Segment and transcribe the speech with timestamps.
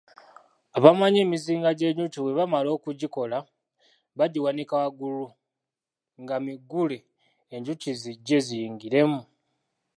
[0.77, 3.37] Abamanyi emizinga gy’enjuki bwe bamala okugikola
[4.17, 5.25] bagiwanika waggulu
[6.21, 6.97] nga miggule
[7.55, 9.21] enjuki zijje ziyingiremu.